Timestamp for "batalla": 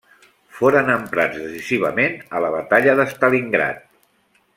2.57-2.97